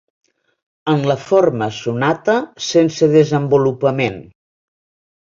[0.93, 2.37] En la forma sonata
[2.71, 4.21] sense desenvolupament.